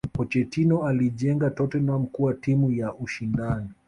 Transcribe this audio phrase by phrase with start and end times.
[0.13, 3.69] pochetino aliijenga tottenham kuwa timu ya ushindani